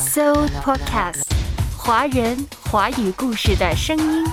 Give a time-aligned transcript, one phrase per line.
[0.00, 1.24] So Podcast，
[1.76, 2.34] 华人
[2.70, 4.24] 华语故事的声音。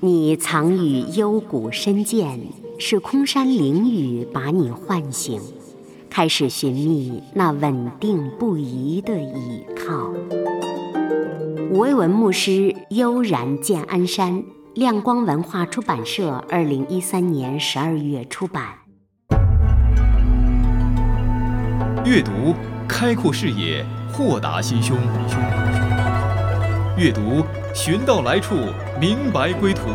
[0.00, 2.40] 你藏于幽谷深涧，
[2.78, 5.38] 是空山灵雨把你唤醒，
[6.08, 10.14] 开始寻觅那稳定不移的依靠。
[11.70, 14.42] 吴为文牧师悠然见安山，
[14.76, 18.74] 亮光文化出版社二零一三年十二月出版。
[22.04, 22.54] 阅读
[22.86, 24.94] 开阔视野，豁达心胸。
[26.94, 27.42] 阅读
[27.74, 28.54] 寻到来处，
[29.00, 29.86] 明白归途。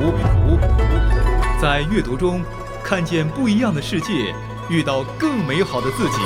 [1.62, 2.42] 在阅读中
[2.84, 4.34] 看见不一样的世界，
[4.68, 6.18] 遇到更美好的自己。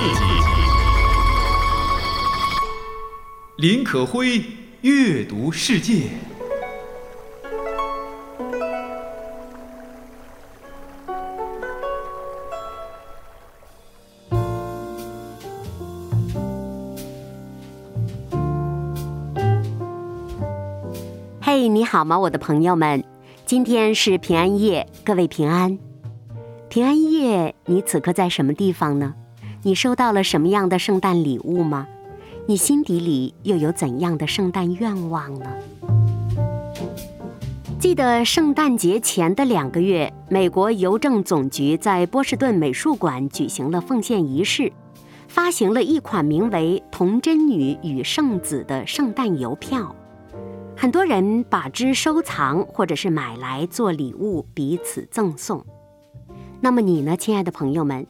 [3.58, 4.42] 林可辉。
[4.82, 6.12] 阅读世界。
[21.96, 23.06] 好吗，我的朋友们？
[23.46, 25.80] 今天是平安夜，各位平安。
[26.68, 29.14] 平安夜，你此刻在什么地方呢？
[29.64, 31.88] 你收到了什么样的圣诞礼物吗？
[32.48, 35.46] 你心底里又有怎样的圣诞愿望呢？
[37.80, 44.70] 记得圣诞节前的两个月，美国邮政总局在波士顿美术馆举行了奉献仪式，
[45.30, 49.96] 发行了一款名为《童真女与圣子》的圣诞邮票，
[50.86, 55.66] 很多人把之收藏或者是买来做礼物彼此赠送。
[56.62, 58.06] 那么你呢，亲爱的朋友们，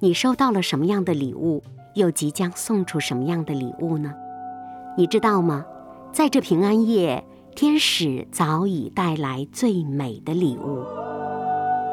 [0.00, 1.62] 你收到了什么样的礼物？
[1.92, 4.14] 又即将送出什么样的礼物呢？
[4.96, 5.66] 你知道吗？
[6.12, 7.22] 在这平安夜，
[7.54, 10.82] 天使早已带来最美的礼物。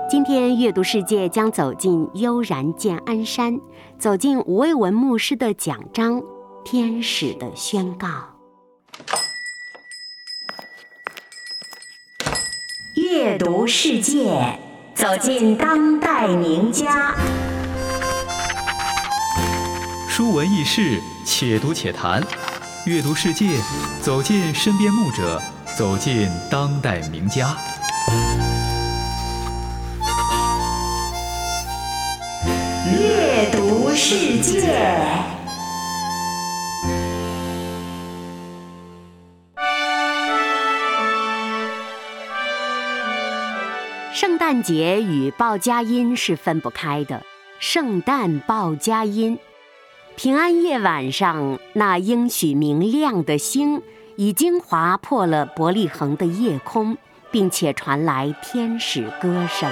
[0.09, 3.59] 今天阅读世界将走进悠然见安山，
[3.99, 6.21] 走进吴卫文牧师的讲章
[6.63, 8.07] 《天使的宣告》。
[13.23, 14.57] 阅读世界，
[14.95, 17.13] 走进当代名家。
[20.07, 22.19] 书文轶事，且读且谈。
[22.87, 23.45] 阅读世界，
[24.01, 25.39] 走进身边牧者，
[25.77, 27.55] 走进当代名家。
[32.91, 34.79] 阅读世界。
[44.51, 47.23] 诞节与报佳音是分不开的。
[47.61, 49.39] 圣诞报佳音。
[50.17, 53.81] 平安夜晚上，那应许明亮的星
[54.17, 56.97] 已经划破了伯利恒的夜空，
[57.31, 59.71] 并且传来天使歌声。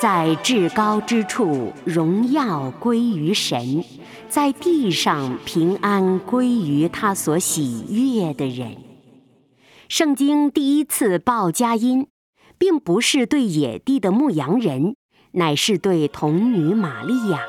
[0.00, 3.84] 在至高之处，荣耀归于神；
[4.30, 8.78] 在地上，平安归于他所喜悦的人。
[9.90, 12.06] 圣经第一次报佳音，
[12.58, 14.96] 并不是对野地的牧羊人，
[15.32, 17.40] 乃是对童女玛利亚。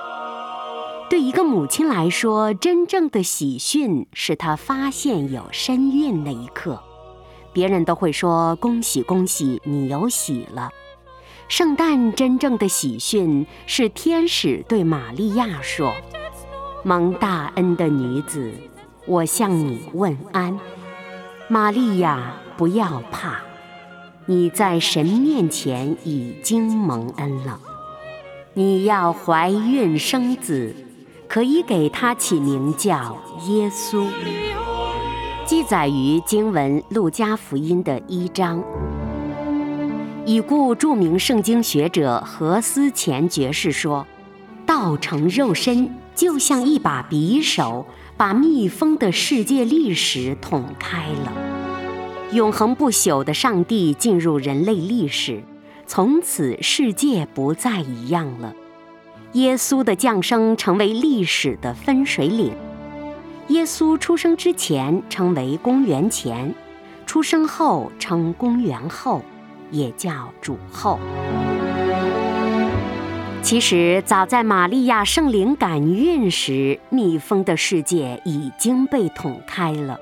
[1.09, 6.81] 对一个母亲来说，真正的喜讯是她发现有身孕那一刻。
[7.51, 10.69] 别人都会说：“恭喜恭喜，你有喜了。”
[11.49, 15.95] 圣诞真正的喜讯是天使对玛利亚说
[16.85, 18.53] ：“蒙大恩的女子，
[19.07, 20.59] 我向你问安。
[21.47, 23.41] 玛利亚，不要怕，
[24.29, 27.59] 你在神面前已经蒙恩了。
[28.53, 30.75] 你要怀孕生子。”
[31.27, 33.15] 可以给他起名叫
[33.47, 34.07] 耶稣，
[35.45, 38.63] 记载于经文《路加福音》的一章。
[40.25, 44.07] 已故著名圣经学者何思前爵士说
[44.65, 47.85] ：“道成肉身，就像一把匕首，
[48.17, 51.48] 把密封的世界历史捅开了。
[52.31, 55.41] 永恒不朽的上帝进入人类历史，
[55.87, 58.53] 从此世界不再一样了。”
[59.33, 62.51] 耶稣的降生成为历史的分水岭。
[63.47, 66.53] 耶稣出生之前称为公元前，
[67.07, 69.23] 出生后称公元后，
[69.71, 70.99] 也叫主后。
[73.41, 79.99] 其实，早在玛利亚圣灵感孕时，密封的世界已经被捅开了。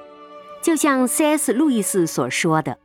[0.62, 1.54] 就像 C.S.
[1.54, 2.77] 路易斯所说的：“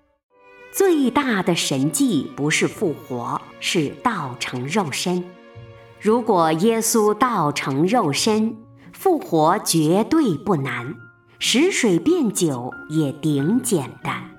[0.72, 5.24] 最大的神迹不是复活，是道成肉身。”
[6.00, 8.56] 如果耶稣道成肉身，
[8.92, 10.94] 复活绝对不难，
[11.38, 14.30] 使水变酒也顶简单。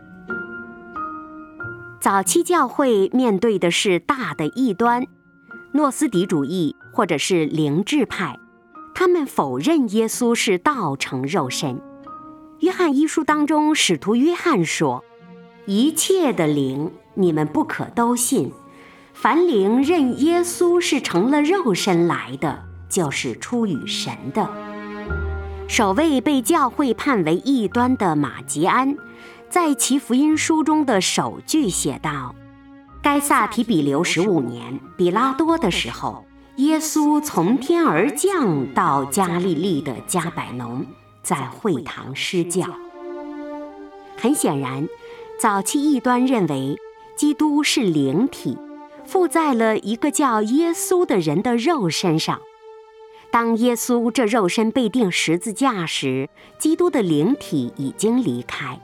[2.02, 5.06] 早期教会面对的是大的异端，
[5.74, 8.38] 诺斯底主义或者是灵智派，
[8.94, 11.82] 他们否认耶稣是道成肉身。
[12.64, 15.04] 约翰一书当中，使徒约翰说
[15.68, 18.54] ：“一切的灵，你们不可都信。
[19.14, 24.50] 凡灵认耶稣是成了肉身来的，就是出于神的。”
[25.68, 28.96] 首位被教会判为异端的马吉安，
[29.50, 32.34] 在其福音书中的首句写道。
[33.02, 36.24] 该萨提比留十五年，比拉多的时候，
[36.56, 40.86] 耶稣从天而降到加利利的加百农，
[41.24, 42.68] 在会堂施教。
[44.16, 44.88] 很显然，
[45.40, 46.78] 早期异端认为
[47.16, 48.58] 基督是灵体，
[49.06, 52.40] 附在了一个叫耶稣的人的肉身上。
[53.32, 56.30] 当耶稣这肉身被钉十字架时，
[56.60, 58.80] 基督的灵体已经离开。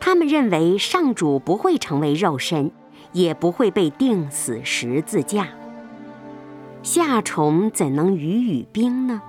[0.00, 2.72] 他们认为上主不会成为肉身。
[3.12, 5.48] 也不会被钉死十字架。
[6.82, 9.22] 夏虫怎能雨与冰呢？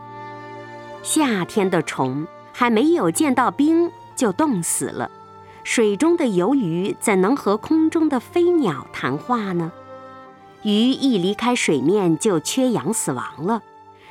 [1.04, 2.28] 夏天的虫
[2.60, 5.12] 还没有见到冰就冻死了，
[5.64, 9.72] 水中的游鱼怎能和空中的飞鸟谈话呢？
[10.64, 13.62] 鱼一离开水面就缺氧死亡了。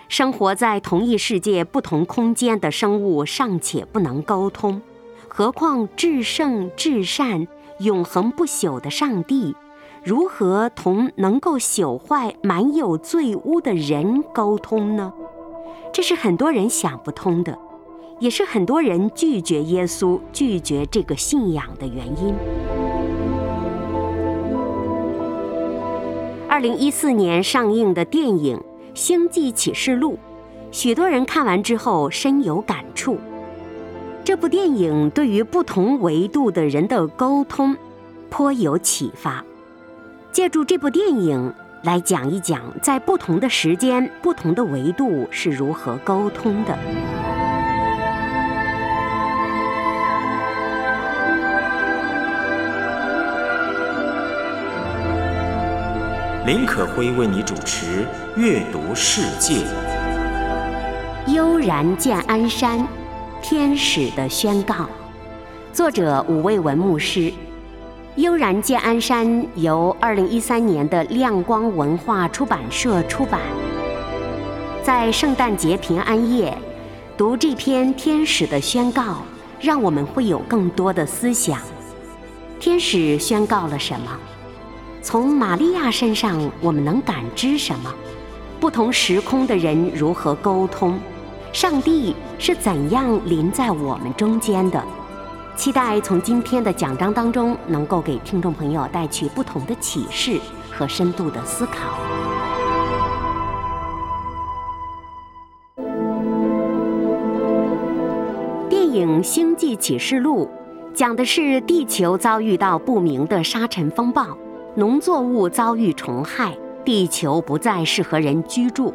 [0.09, 4.81] 生活在同一世界不同空间的生物尚且不能沟通，
[5.27, 7.49] 何况至圣至善、
[7.81, 9.57] 永恒不朽的上帝？
[10.05, 15.13] 如何同能够朽坏、满有罪污的人沟通呢？
[15.93, 17.59] 这是很多人想不通的，
[18.19, 22.35] 也是很多人拒绝耶稣、拒绝这个信仰的原因。
[26.49, 28.57] 二零一四年上映的电影
[28.95, 30.15] 《星际启示录》，
[30.71, 33.19] 许多人看完之后深有感触。
[34.25, 37.77] 这部电影对于不同维度的人的沟通
[38.31, 39.45] 颇有启发。
[40.33, 41.53] 借助这部电影
[41.83, 46.77] 来讲一讲，在不同的时间、不同的维度是如何沟通的。
[56.47, 58.07] 林可辉为你主持
[58.41, 59.65] 《阅读世界》。
[61.35, 62.87] 悠然见安山，
[63.43, 64.89] 天使的宣告。
[65.73, 67.33] 作者：武卫文牧师。
[68.15, 73.41] 悠然见安山由二零一三年的亮光文化出版社出版。
[74.85, 76.57] 在圣诞节平安夜，
[77.17, 79.17] 读这篇天使的宣告，
[79.61, 81.59] 让我们会有更多的思想。
[82.61, 84.17] 天使宣告了什么？
[85.07, 87.95] 从玛利亚身上，我们能感知什么？
[88.59, 90.99] 不同时空的人如何沟通？
[91.53, 94.83] 上帝是怎样临在我们中间的？
[95.55, 100.41] 期待从今天的讲章当中，能够给听众朋友带去不同的启示
[100.73, 101.93] 和深度的思考。
[108.69, 110.51] 电影《星际启示录》
[110.93, 114.37] 讲的是地球遭遇到不明的沙尘风暴，
[114.79, 118.93] 农作物遭遇虫害，地球不再适合人居住，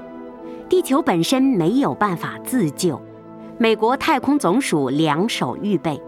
[0.69, 3.01] 地球本身没有办法自救，
[3.57, 6.00] 美国太空总署两手预备。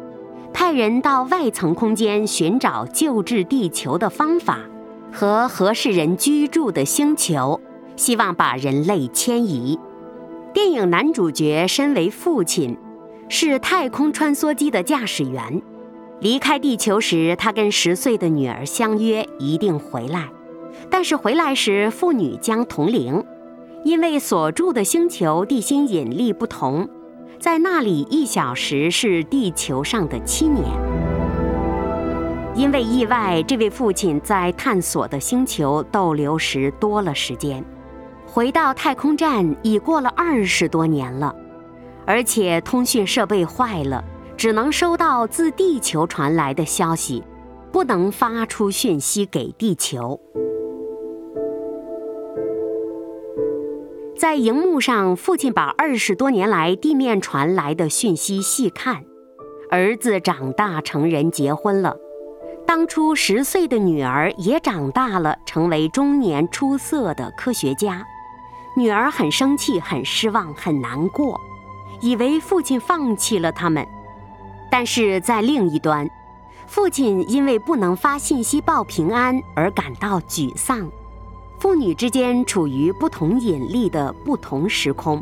[0.53, 4.59] 派人到外层空间寻找救治地球的方法
[5.11, 7.59] 和合适人居住的星球，
[7.95, 9.79] 希望把人类迁移。
[10.53, 12.77] 电影男主角身为父亲，
[13.27, 15.59] 是太空穿梭机的驾驶员。
[16.19, 20.29] 离开地球时，他跟十岁的女儿相约一定回来，
[20.89, 23.23] 但是回来时父女将同龄，
[23.83, 26.87] 因为所住的星球地心引力不同。
[27.39, 30.63] 在那里，一小时是地球上的七年。
[32.55, 37.65] 因为意外，这位父亲在探索的星球逗留时多了时间，
[38.25, 41.35] 回到太空站已过了二十多年了，
[42.05, 44.01] 而且通讯设备坏了，
[44.37, 47.23] 只能收到自地球传来的消息，
[47.71, 50.19] 不能发出讯息给地球。
[54.17, 59.03] 在荧幕上，父亲把二十多年来地面传来的讯息细看。
[59.69, 61.97] 儿子长大成人，结婚了。
[62.65, 68.05] 当初十岁的女儿也长大了，成为中年出色的科学家。
[68.77, 71.39] 女儿很生气，很失望，很难过，
[72.01, 73.85] 以为父亲放弃了他们。
[74.75, 76.09] 但是在另一端，
[76.65, 80.89] 父亲因为不能发信息报平安而感到沮丧。
[81.59, 85.21] 父女之间处于不同引力的不同时空，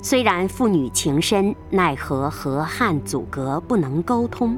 [0.00, 4.56] 虽然父女情深，奈何河汉阻隔，不能沟通。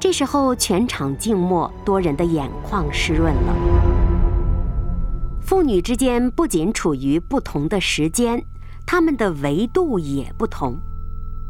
[0.00, 3.54] 这时候全场静默，多人的眼眶湿润了。
[5.40, 8.44] 父女之间不仅处于不同的时间，
[8.84, 10.76] 他们的维度也不同。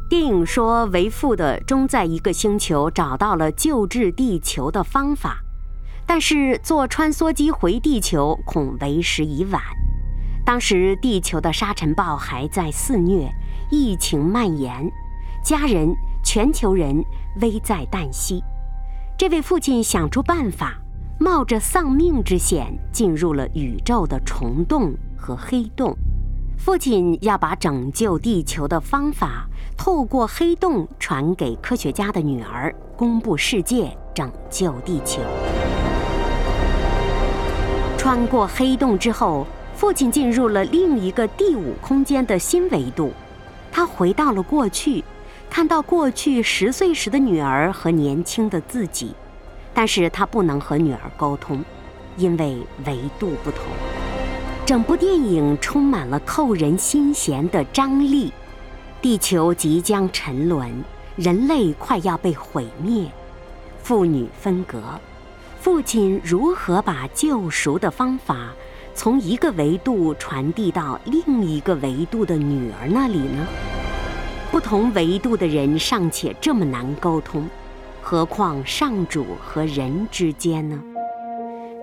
[0.06, 5.38] 电影说，为父的终在一个星球找到了救治地球的方法，
[6.06, 9.62] 但是坐穿梭机回地球恐为时已晚。
[10.44, 13.30] 当时地球的沙尘暴还在肆虐，
[13.70, 14.90] 疫情蔓延，
[15.42, 15.90] 家人、
[16.22, 17.02] 全球人
[17.40, 18.44] 危在旦夕。
[19.16, 20.76] 这位父亲想出办法，
[21.18, 25.96] 冒着丧命之险进入了宇宙的虫洞和黑洞。
[26.58, 29.46] 父亲要把拯救地球的方法
[29.76, 35.20] 透过黑洞传给科学家的女儿，公布世界，拯救地球。
[37.98, 43.12] 穿过黑洞之后，父亲进入了另一个第五空间的新维度，
[43.70, 45.04] 他回到了过去，
[45.50, 49.14] 看到过去十岁时的女儿和年轻的自己，
[49.74, 51.62] 但是他不能和女儿沟通，
[52.16, 53.60] 因为维度不同。
[54.66, 58.32] 整部电影充满了扣人心弦的张力，
[59.02, 60.82] 地球即将沉沦，
[61.16, 63.06] 人类快要被毁灭，
[63.82, 64.82] 父女分隔，
[65.60, 68.54] 父亲如何把救赎的方法
[68.94, 73.46] 从一个维度传递到另一个维度的女儿那里呢？
[74.50, 77.46] 不同维度的人尚且这么难沟通，
[78.00, 80.80] 何况上主和人之间呢？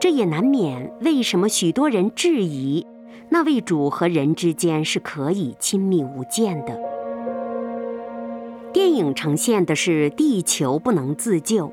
[0.01, 2.87] 这也难免为什么许多人质疑
[3.29, 6.75] 那位主和人之间是可以亲密无间的。
[8.73, 11.71] 电影呈现的是地球不能自救，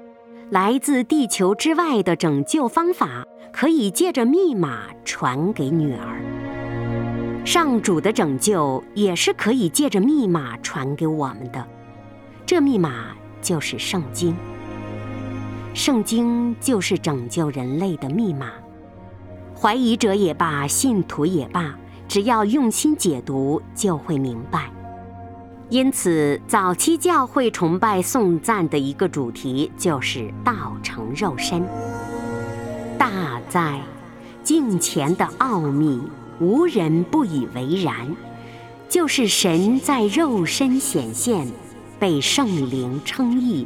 [0.50, 6.22] 来自地球之外的拯救方法可以借着密码传给女儿。
[7.46, 11.66] 上主的拯救也是可以借着密码传给我们的，
[12.44, 14.36] 这密码就是圣经。
[15.78, 18.50] 圣经就是拯救人类的密码，
[19.54, 21.72] 怀疑者也罢，信徒也罢，
[22.08, 24.68] 只要用心解读，就会明白。
[25.68, 31.64] 因此，早期教会崇拜颂赞的一个主题就是道成肉身。
[32.98, 33.80] 大哉
[34.42, 36.02] 敬前的奥秘，
[36.40, 37.94] 无人不以为然，
[38.88, 41.46] 就是神在肉身显现，
[42.00, 43.64] 被圣灵称义。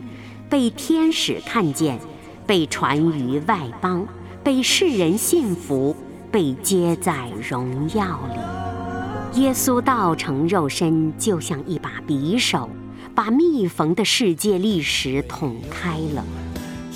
[0.52, 1.98] 被天使看见，
[2.46, 4.06] 被传于外邦，
[4.44, 5.96] 被世人信服，
[6.30, 9.40] 被接在荣耀里。
[9.40, 12.68] 耶稣道成肉身，就像一把匕首，
[13.14, 16.22] 把密封的世界历史捅开了。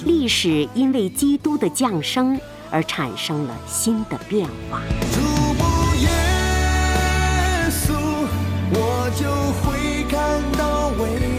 [0.04, 2.38] 历史因为基督的降生
[2.70, 4.82] 而产生了新的变化。
[6.02, 6.10] 耶
[7.70, 7.94] 稣，
[8.74, 9.24] 我就
[9.62, 11.35] 会看到未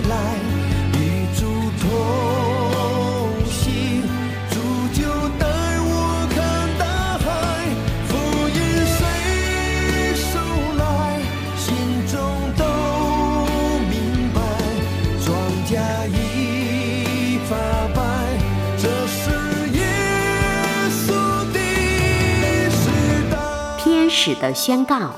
[24.27, 24.33] 来。
[24.33, 25.15] 使的宣告，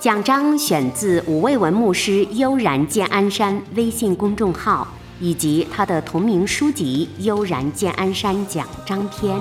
[0.00, 4.88] 奖章选自五味文牧师悠然见安山微信公众号
[5.20, 9.38] 以及他的同名书籍《悠然见安山奖章篇》。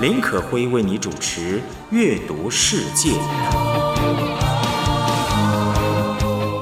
[0.00, 1.58] 林可辉为你主持
[1.90, 3.10] 《阅读世界》。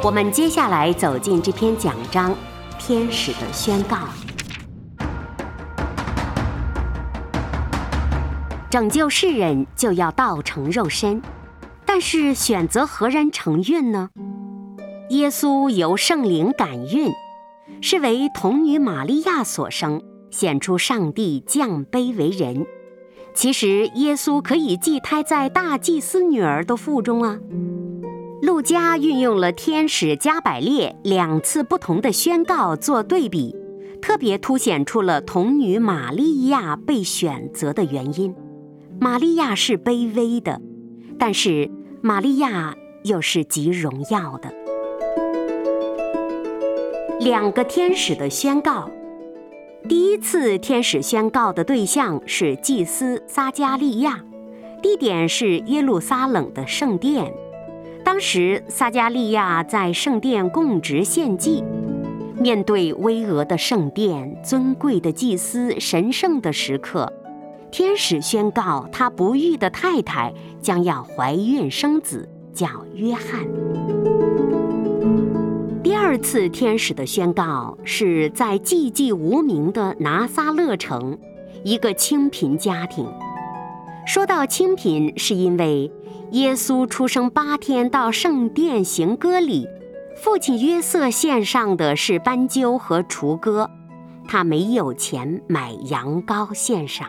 [0.05, 2.33] 我们接下来走进这篇奖章
[2.79, 3.97] 《天使的宣告》，
[8.69, 11.23] 拯救世人就要道成肉身。
[11.95, 14.09] 但是选择何人承运呢？
[15.11, 17.13] 耶稣由圣灵感孕，
[17.83, 22.65] 是为童女玛利亚所生，显出上帝降卑为人。
[23.35, 27.39] 其实耶稣可以寄胎在大祭司女儿的腹中啊。
[28.41, 33.55] 路加运用了天使加百列两次不同的宣告做对比，
[34.01, 38.35] 特别凸显出了童女玛利亚被选择的原因。
[38.99, 40.59] 玛利亚是卑微的，
[41.19, 41.71] 但是。
[42.05, 44.53] 玛利亚又是极荣耀的。
[47.21, 48.91] 两个天使的宣告，
[49.89, 54.25] 第一次天使宣告的对象是祭司撒加利亚，
[54.83, 57.33] 地点是耶路撒冷的圣殿。
[58.05, 61.63] 当时撒加利亚在圣殿供职献祭，
[62.37, 67.13] 面对巍峨的圣殿、尊贵的祭司、神圣的时刻。
[67.73, 73.41] 天使宣告，他不育的太太将要怀孕生子，叫约翰。
[75.83, 81.19] 第二次天使的宣告是在寂寂无名的拿撒勒城，
[81.65, 83.11] 一个清贫家庭，
[84.07, 85.91] 说到清贫，是因为
[86.33, 89.67] 耶稣出生八天到圣殿行割礼，
[90.23, 93.71] 父亲约瑟献上的是斑鸠和雏鸽，
[94.29, 97.09] 他没有钱买羊羔献上。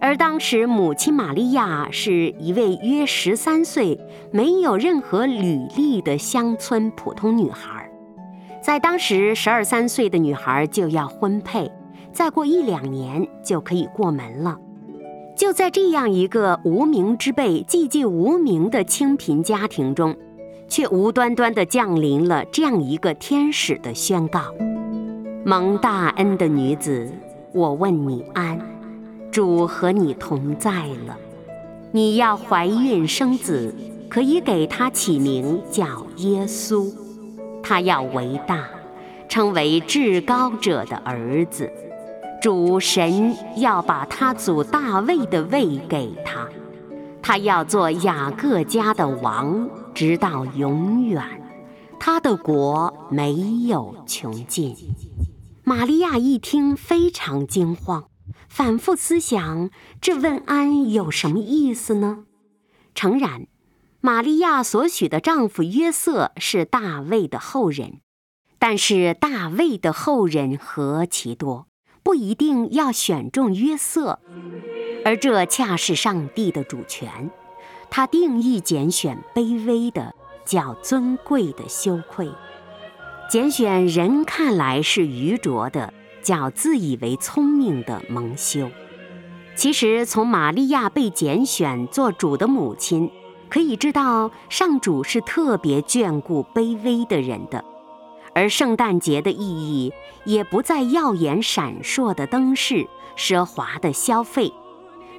[0.00, 4.00] 而当时母亲玛利亚是一位约十三岁、
[4.32, 7.90] 没有任何履历的乡村普通女孩，
[8.62, 11.70] 在当时十二三岁的女孩就要婚配，
[12.12, 14.58] 再过一两年就可以过门了。
[15.36, 20.16] 就在这样一个无名之辈、寂寂无名的清贫家庭中，
[20.66, 24.40] 却无端端地降临了这样一个天使的宣告
[25.44, 27.10] ：“蒙大恩的女子，
[27.52, 28.58] 我问你安，
[29.30, 31.16] 主和你同在了。
[31.92, 33.74] 你要怀孕生子，
[34.08, 36.92] 可以给他起名叫耶稣，
[37.62, 38.68] 他要为大，
[39.28, 41.70] 称为至高者的儿子。”
[42.40, 46.48] 主神要把他祖大卫的位给他，
[47.20, 51.22] 他要做雅各家的王，直到永远，
[51.98, 53.34] 他的国没
[53.66, 54.74] 有穷尽。
[55.64, 58.04] 玛利亚一听非常惊慌，
[58.50, 62.24] 反复思想这问安有什么意思呢？
[62.96, 63.46] 诚然，
[64.00, 68.00] 玛利亚所许的丈夫约瑟是大卫的后人，
[68.58, 71.68] 但是大卫的后人何其多！
[72.02, 74.18] 不一定要选中约瑟，
[75.04, 77.30] 而这恰是上帝的主权。
[77.88, 80.12] 他定义拣选卑微的，
[80.44, 82.26] 叫尊贵的羞愧；
[83.30, 88.70] 拣选人看来是愚拙的，叫自以为聪明的蒙羞。
[89.56, 93.10] 其实，从玛利亚被拣选做主的母亲，
[93.48, 97.64] 可以知道上主是特别眷顾卑微的人的。
[98.32, 99.92] 而圣诞节的意义
[100.24, 102.86] 也不在耀眼闪烁的灯饰、
[103.16, 104.52] 奢华的消费，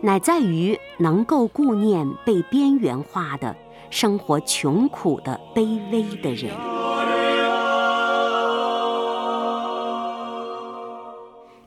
[0.02, 3.56] 乃在于能够顾念被边缘化的、
[3.90, 6.91] 生活穷苦的卑微的人。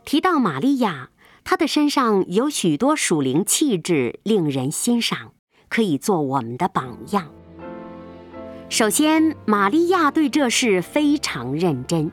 [0.04, 1.08] 提到玛利亚，
[1.44, 5.32] 她的身上有许多属灵气质，令人欣赏，
[5.68, 7.28] 可以做我们的榜样。
[8.68, 12.10] 首先，玛利亚对这事非常认真。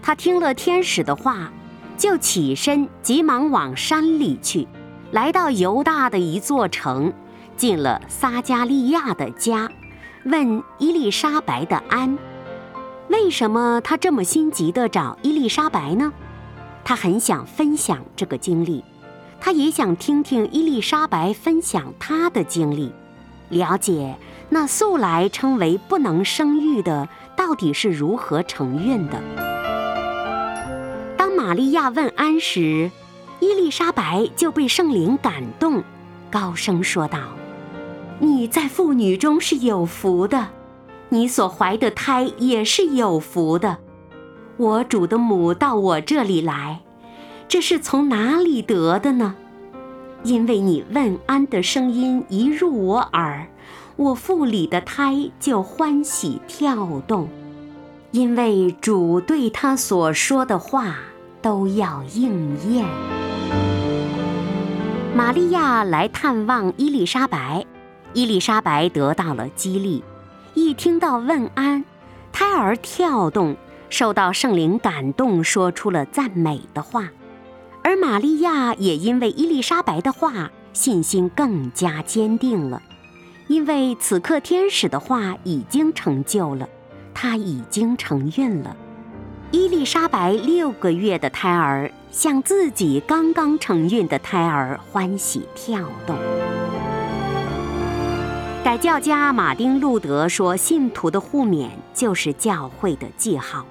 [0.00, 1.50] 她听了天使的话，
[1.96, 4.68] 就起身，急忙往山里去，
[5.10, 7.12] 来到犹大的一座城，
[7.56, 9.68] 进了撒加利亚的家，
[10.24, 12.16] 问伊丽莎白的安。
[13.08, 16.12] 为什么他这么心急地找伊丽莎白呢？
[16.88, 18.84] 他很想分享这个经历，
[19.40, 22.92] 他也想听听伊丽莎白分享她的经历，
[23.48, 24.16] 了解。
[24.50, 29.20] 那素来称为不能生育的，到底是如何承孕的？
[31.16, 32.88] 当玛利亚问安时，
[33.40, 35.82] 伊丽莎白就被圣灵感动，
[36.30, 37.18] 高声说道
[38.20, 40.50] ：“你在妇女中是有福的，
[41.08, 43.78] 你所怀的胎也是有福的。
[44.56, 46.80] 我主的母到我这里来，
[47.48, 49.34] 这是从哪里得的呢？
[50.22, 53.46] 因为你问安的声音一入我耳。”
[53.96, 57.30] 我腹里的胎就欢喜跳动，
[58.10, 60.96] 因为主对他所说的话
[61.40, 62.84] 都要应验。
[65.14, 67.64] 玛利亚来探望伊丽莎白，
[68.12, 70.04] 伊丽莎白得到了激励，
[70.52, 71.82] 一听到问安，
[72.32, 73.56] 胎儿跳动，
[73.88, 77.08] 受到圣灵感动，说出了赞美的话，
[77.82, 82.82] 而玛利亚也因为伊丽莎白的话，信心更加坚定了。
[83.48, 86.68] 因为此刻天使的话已经成就了，
[87.14, 88.76] 她已经承孕了。
[89.52, 96.16] 伊丽莎白六个月的胎儿向自己刚刚承孕的胎儿欢喜跳动。
[98.64, 103.64] 改教家马丁路德说：“信徒的互勉就是教会的记号。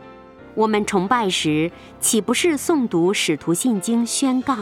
[0.56, 4.56] 我们崇拜时，岂不是诵读使徒信经，宣告：‘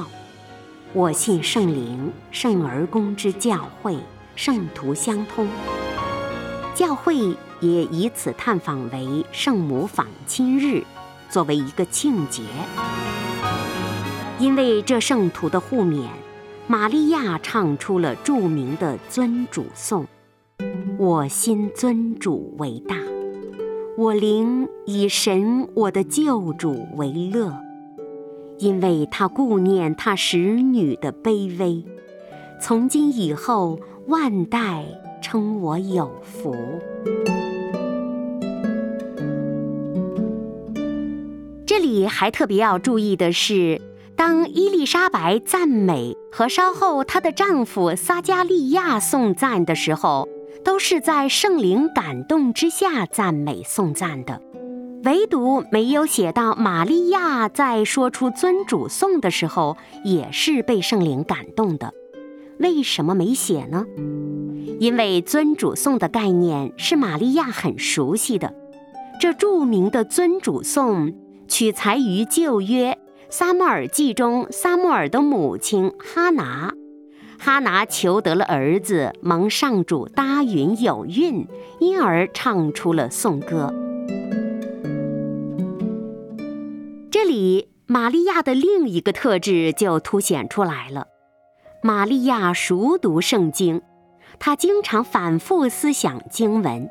[0.92, 3.98] 我信圣灵，圣而公之教会。’”
[4.36, 5.48] 圣徒相通，
[6.74, 7.16] 教会
[7.60, 10.84] 也以此探访为圣母访亲日，
[11.30, 12.42] 作为一个庆节。
[14.40, 16.08] 因为这圣徒的互勉，
[16.66, 20.08] 玛利亚唱出了著名的尊主颂
[20.98, 22.96] ：“我心尊主为大，
[23.98, 27.58] 我灵以神我的救主为乐，
[28.58, 31.84] 因为他顾念他使女的卑微。
[32.62, 34.84] 从今以后。”万代
[35.22, 36.54] 称我有福。
[41.66, 43.80] 这里还特别要注意的是，
[44.18, 44.50] 当。
[44.50, 50.28] 伊丽莎白赞美和稍后她的丈夫撒加利亚颂赞的时候，
[50.64, 54.42] 都是在圣灵感动之下赞美颂赞的，
[55.04, 61.94] 唯独没有写到玛利亚在说出尊主颂的时候也是被圣灵感动的。
[62.60, 63.86] 为什么没写呢？
[64.80, 68.54] 因为尊主颂的概念是玛利亚很熟悉的。
[69.20, 71.14] 这著名的尊主颂
[71.48, 72.98] 取材于旧约。
[73.30, 76.76] 撒母耳记中，撒母耳的母亲哈拿，
[77.40, 81.48] 哈拿求得了儿子，蒙上主搭云有孕，
[81.80, 83.74] 因而唱出了颂歌。
[87.12, 91.08] 这里，玛利亚的另一个特质就凸显出来了：
[91.82, 93.82] 玛利亚熟读圣经，
[94.40, 96.90] 她经常反复思想经文，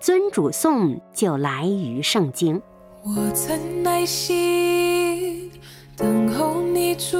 [0.00, 2.62] 尊主颂就来于圣经。
[3.02, 5.50] 我曾耐心。
[5.96, 7.16] 等候你主，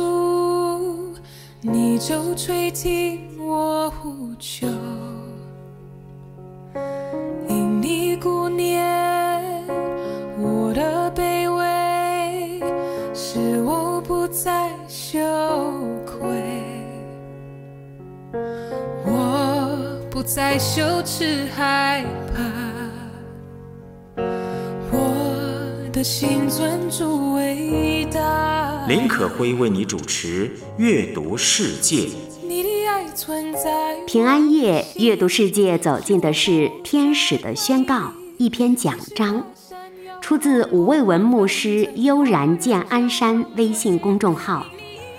[1.60, 4.66] 你就垂听我呼求。
[7.48, 8.86] 因你顾念
[10.38, 12.62] 我的卑微，
[13.12, 15.18] 使我不再羞
[16.06, 16.28] 愧。
[19.04, 22.40] 我不再羞耻害怕，
[24.92, 27.87] 我的心尊主伟大。
[28.88, 30.48] 林可辉为你主持
[30.78, 32.08] 《阅读世界》。
[34.06, 39.44] 平安夜阅读世界走进的是天使的宣告，一篇讲章，
[40.22, 44.64] 出自五味文牧师悠然见安山微信公众号，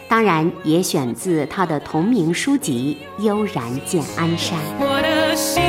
[0.07, 4.57] 当然也选自他的同名书籍《悠然见安山》。
[4.79, 5.68] 我的心。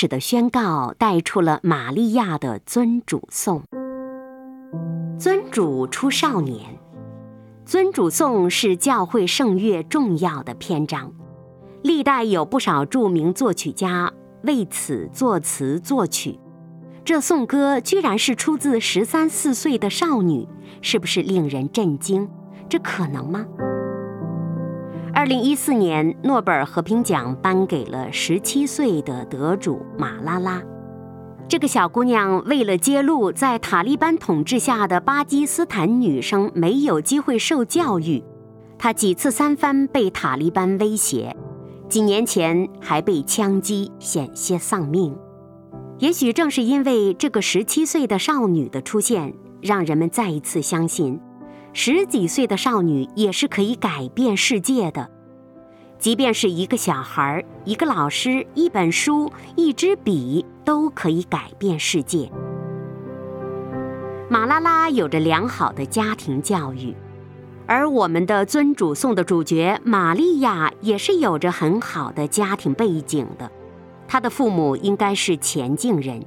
[0.00, 3.62] 使的宣告带出了玛利亚的尊主颂。
[5.18, 6.78] 尊主出少年，
[7.66, 11.12] 尊主颂是教会圣乐重要的篇章，
[11.82, 14.10] 历代有不少著名作曲家
[14.44, 16.40] 为此作词作曲。
[17.04, 20.48] 这颂歌居然是出自十三四岁的少女，
[20.80, 22.26] 是不是令人震惊？
[22.70, 23.44] 这可能吗？
[25.20, 30.62] 二零一四年，诺贝尔和平奖颁给了十七岁的得主马拉拉。
[31.46, 38.24] 这个小姑娘为了揭露在塔利班统治下的巴基斯坦女生没有机会受教育，
[38.78, 41.36] 她几次三番被塔利班威胁，
[41.86, 45.14] 几年前还被枪击，险些丧命。
[45.98, 51.20] 也许正是因为这个十七岁的少女的出现，让人们再一次相信。
[51.72, 55.08] 十几岁的少女也是可以改变世界的，
[55.98, 62.30] 即便是一个小孩、一个老师、一本书、一支笔，都可以改变世界。
[64.28, 66.94] 马拉拉有着良好的家庭教育，
[67.66, 73.50] 而我们的尊主颂的主角玛利亚也是有着很好的家庭背景的，
[74.08, 76.24] 她的父母应该是前进人，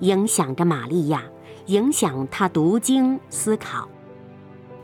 [0.00, 1.22] 影响着玛利亚，
[1.66, 3.88] 影响她读经思考。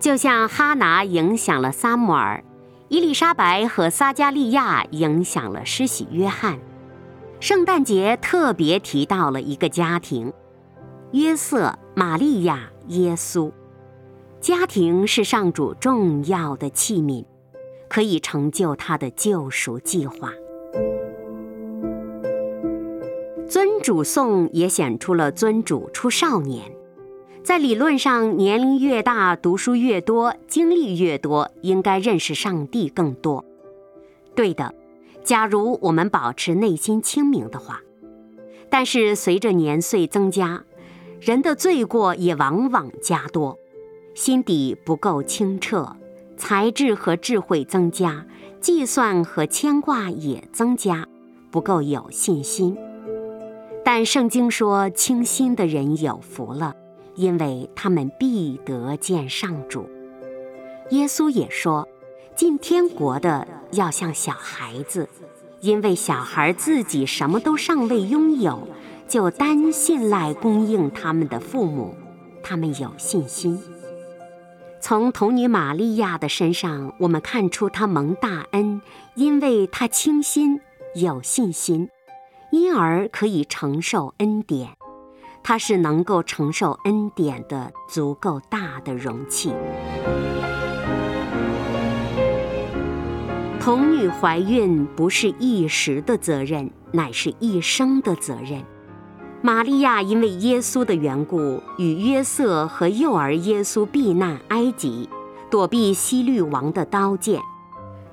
[0.02, 2.42] 就像哈拿影响了撒母耳，
[2.88, 6.58] 伊丽莎白和撒加利亚影响了施洗约翰。
[7.38, 10.32] 圣诞节特别提到了一个家庭：
[11.12, 13.52] 约瑟、玛利亚、耶稣。
[14.40, 17.24] 家庭是上主重要的器皿，
[17.88, 20.32] 可以成就他的救赎计划。
[23.48, 26.71] 尊主颂也显出了尊主出少年。
[27.44, 33.44] 在理论上，年龄越大，读书越多，经历越多，应该认识上帝更多。
[34.36, 34.72] 对的，
[35.24, 37.80] 假如我们保持内心清明的话。
[38.70, 40.62] 但是随着年岁增加，
[41.20, 43.58] 人的罪过也往往加多，
[44.14, 45.96] 心底不够清澈，
[46.36, 48.24] 才智和智慧增加，
[48.60, 51.08] 计算和牵挂也增加，
[51.50, 52.78] 不够有信心。
[53.84, 56.76] 但圣经说，清心的人有福了。
[57.14, 59.88] 因为他们必得见上主。
[60.90, 61.88] 耶稣也说
[62.36, 65.08] ：“进天国的要像小孩子，
[65.60, 68.68] 因为小孩自己什么都尚未拥有，
[69.08, 71.94] 就单信赖供应他们的父母，
[72.42, 73.62] 他们有信心。”
[74.80, 78.82] 从童女玛利亚的身上，我们看出她蒙大恩，
[79.14, 80.60] 因为她清心
[80.96, 81.88] 有信心，
[82.50, 84.76] 因而可以承受恩典。
[85.42, 89.52] 它是能够承受恩典的足够大的容器。
[93.60, 98.64] 童女怀孕不是一时的责任，乃是一生的责任。
[99.40, 105.08] 玛利亚因为耶稣的缘故，与约瑟和幼儿耶稣避难埃及，
[105.50, 107.40] 躲避希律王的刀剑。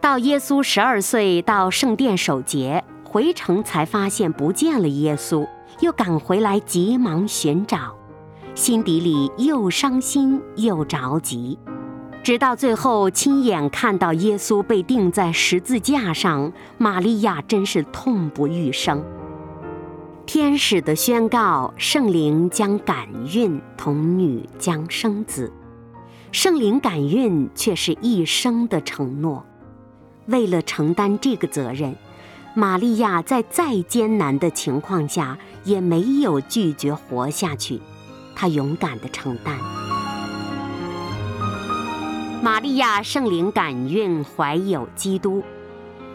[0.01, 5.47] 到耶稣十二岁到圣殿守节，回城才发现不见了耶稣，
[5.79, 7.95] 又赶回来急忙寻找，
[8.55, 11.57] 心底里又伤心又着急。
[12.21, 19.03] 直到最后亲眼看到耶稣被钉在十字架上，玛利亚真是痛不欲生。
[20.25, 25.51] 天使的宣告，圣灵将感孕，童女将生子。
[26.31, 29.43] 圣灵感孕却是一生的承诺。
[30.27, 31.95] 为了承担这个责任，
[32.55, 37.79] 玛利亚在再艰难的情况下也没有拒绝活下去，
[38.35, 39.57] 她勇敢地承担。
[42.41, 45.43] 玛利亚圣灵感孕，怀有基督，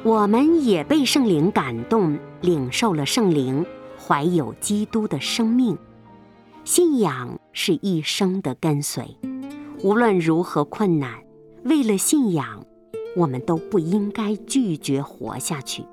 [0.03, 3.65] 我们也被圣灵感动，领受了圣灵，
[3.99, 5.79] 怀有基督的生命。
[6.65, 9.17] 信仰是一生的跟随，
[9.83, 11.23] 无论如何困难，
[11.65, 12.65] 为了信仰，
[13.17, 15.85] 我们都不应该拒绝活下去。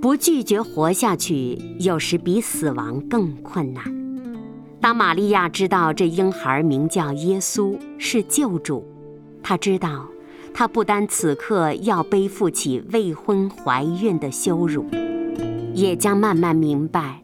[0.00, 3.82] 不拒绝活下去，有时比死亡更困难。
[4.80, 8.86] 当玛利亚知道这婴孩名叫耶稣，是救主。
[9.42, 10.06] 她知道，
[10.54, 14.86] 她不单此刻要背负起未婚怀孕的羞辱，
[15.74, 17.20] 也将慢慢明白，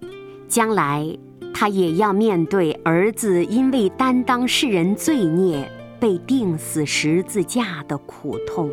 [0.48, 1.16] 将来
[1.54, 8.68] 她也要面对儿子因为担当世人罪孽被钉死十字架的苦痛。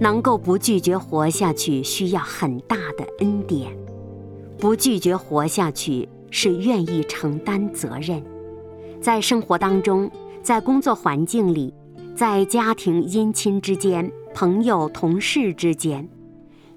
[0.00, 3.70] 能够不拒绝活下去，需要很大的恩典；
[4.58, 8.22] 不拒绝活下去，是愿意承担责任，
[9.00, 10.10] 在生活当中，
[10.42, 11.74] 在工作环境里。
[12.14, 16.08] 在家庭、姻亲之间、朋友、同事之间，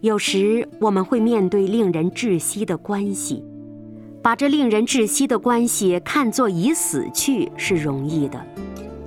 [0.01, 3.43] 有时我们会面对令人窒息的关系，
[4.21, 8.39] 把这令人窒息的关系看作已死去是容易的，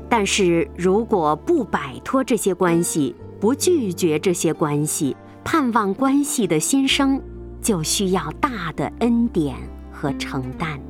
[0.09, 7.21] 但是如果不摆脱这些关系，不拒绝这些关系，盼望关系的新生，
[7.61, 9.57] 就需要大的恩典
[9.93, 10.81] 和承担。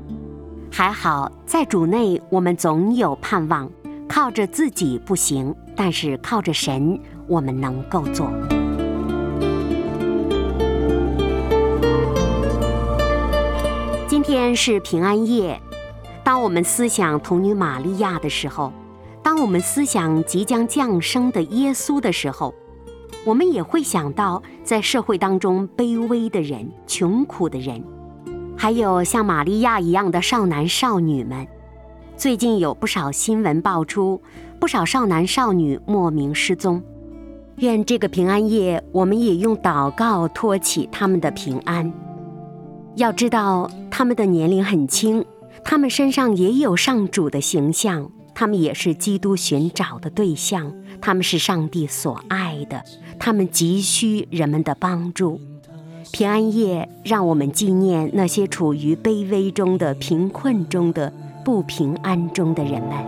[0.70, 3.70] 还好，在主内，我们总有盼望。
[4.06, 8.30] 靠着自己不行，但是靠着神，我们能够做。
[14.06, 15.60] 今天是平安夜，
[16.22, 18.72] 当我们思想童女玛利亚的时候，
[19.24, 22.54] 当我们思想即将降生的耶稣的时候，
[23.24, 27.82] 我们也会想到在社会当中卑微的人、穷苦的人，
[28.54, 31.48] 还有像玛利亚一样的少男少女们。
[32.18, 34.20] 最近有不少新闻爆出，
[34.60, 36.82] 不少少男少女莫名失踪。
[37.56, 41.90] 愿这个平安夜，我们也用祷告托起他们的平安。
[42.96, 45.24] 要知道，他们的年龄很轻，
[45.64, 52.82] 他们身上也有上主的形象，他们也是基督寻找的对象，他们是上帝所爱的，
[53.18, 55.40] 他们急需人们的帮助。
[56.12, 61.12] 平安夜，让我们纪念那些处于卑微中的、贫困中的。
[61.44, 63.04] 不平安中的人们。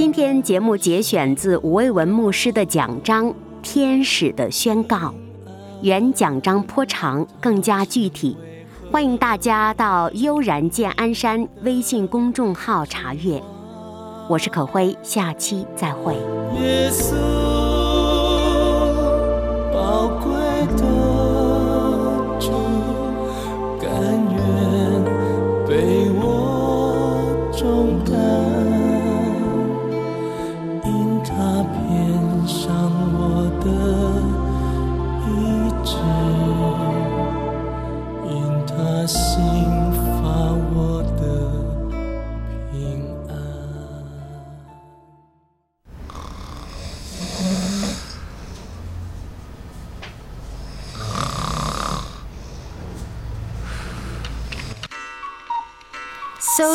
[0.00, 3.26] 今天节目节选自吴卫文牧师的讲章
[3.60, 4.96] 《天使的宣告》，
[5.82, 8.34] 原讲章颇长，更加具体，
[8.90, 13.42] 欢迎大家到悠然见安山微信公众号查阅。
[14.26, 16.16] 我是可辉，下期再会。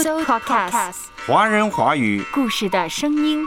[0.04, 3.44] So Podcast，华人华语故事的声音。